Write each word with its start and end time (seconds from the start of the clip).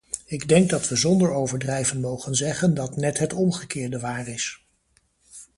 Ik 0.25 0.47
denk 0.47 0.69
dat 0.69 0.87
we 0.89 0.95
zonder 0.95 1.31
overdrijven 1.31 1.99
mogen 2.01 2.35
zeggen 2.35 2.73
dat 2.73 2.95
net 2.95 3.17
het 3.19 3.33
omgekeerde 3.33 3.99
waar 3.99 4.27
is. 4.27 4.65